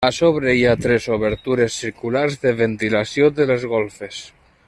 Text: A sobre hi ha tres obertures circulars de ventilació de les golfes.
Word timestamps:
A 0.07 0.09
sobre 0.19 0.53
hi 0.59 0.61
ha 0.67 0.71
tres 0.85 1.05
obertures 1.17 1.77
circulars 1.83 2.39
de 2.47 2.55
ventilació 2.63 3.31
de 3.41 3.49
les 3.53 3.69
golfes. 3.77 4.27